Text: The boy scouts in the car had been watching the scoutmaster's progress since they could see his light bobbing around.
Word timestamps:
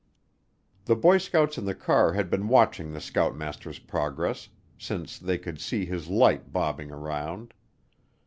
The 0.85 0.95
boy 0.95 1.19
scouts 1.19 1.59
in 1.59 1.65
the 1.65 1.75
car 1.75 2.13
had 2.13 2.27
been 2.31 2.47
watching 2.47 2.91
the 2.91 2.99
scoutmaster's 2.99 3.77
progress 3.77 4.49
since 4.75 5.19
they 5.19 5.37
could 5.37 5.61
see 5.61 5.85
his 5.85 6.07
light 6.09 6.51
bobbing 6.51 6.89
around. 6.89 7.53